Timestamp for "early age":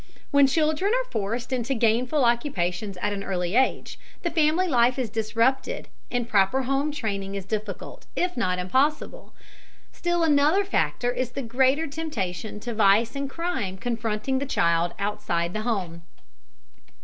3.23-3.99